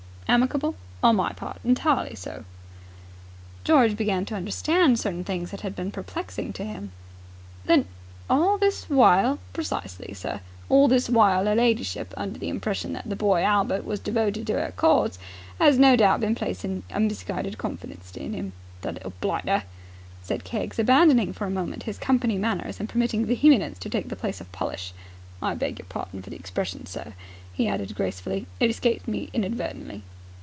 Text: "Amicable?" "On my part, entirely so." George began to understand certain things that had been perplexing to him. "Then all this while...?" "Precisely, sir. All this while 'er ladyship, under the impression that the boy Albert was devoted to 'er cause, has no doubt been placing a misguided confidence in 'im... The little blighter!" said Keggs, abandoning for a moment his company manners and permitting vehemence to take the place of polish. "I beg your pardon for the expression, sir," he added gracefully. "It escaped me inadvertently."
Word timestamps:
"Amicable?" 0.31 0.75
"On 1.03 1.17
my 1.17 1.33
part, 1.33 1.57
entirely 1.61 2.15
so." 2.15 2.45
George 3.65 3.97
began 3.97 4.23
to 4.27 4.33
understand 4.35 4.97
certain 4.97 5.25
things 5.25 5.51
that 5.51 5.59
had 5.59 5.75
been 5.75 5.91
perplexing 5.91 6.53
to 6.53 6.63
him. 6.63 6.93
"Then 7.65 7.85
all 8.29 8.57
this 8.57 8.89
while...?" 8.89 9.39
"Precisely, 9.51 10.13
sir. 10.13 10.39
All 10.69 10.87
this 10.87 11.09
while 11.09 11.49
'er 11.49 11.55
ladyship, 11.55 12.13
under 12.15 12.39
the 12.39 12.47
impression 12.47 12.93
that 12.93 13.09
the 13.09 13.17
boy 13.17 13.41
Albert 13.43 13.83
was 13.83 13.99
devoted 13.99 14.47
to 14.47 14.53
'er 14.53 14.71
cause, 14.73 15.19
has 15.59 15.77
no 15.77 15.97
doubt 15.97 16.21
been 16.21 16.33
placing 16.33 16.83
a 16.91 17.01
misguided 17.01 17.57
confidence 17.57 18.15
in 18.15 18.33
'im... 18.33 18.53
The 18.83 18.93
little 18.93 19.13
blighter!" 19.19 19.63
said 20.21 20.45
Keggs, 20.45 20.79
abandoning 20.79 21.33
for 21.33 21.43
a 21.45 21.49
moment 21.51 21.83
his 21.83 21.97
company 21.97 22.37
manners 22.37 22.79
and 22.79 22.87
permitting 22.87 23.25
vehemence 23.25 23.77
to 23.79 23.89
take 23.89 24.07
the 24.07 24.15
place 24.15 24.39
of 24.39 24.49
polish. 24.53 24.93
"I 25.41 25.55
beg 25.55 25.77
your 25.79 25.87
pardon 25.89 26.21
for 26.21 26.29
the 26.29 26.37
expression, 26.37 26.85
sir," 26.85 27.15
he 27.53 27.67
added 27.67 27.95
gracefully. 27.95 28.47
"It 28.61 28.69
escaped 28.69 29.09
me 29.09 29.29
inadvertently." 29.33 30.03